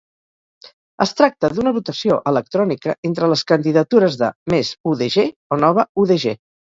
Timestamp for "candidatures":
3.51-4.17